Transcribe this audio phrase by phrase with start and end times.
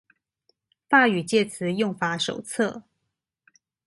[0.89, 2.81] 法語介詞用法手冊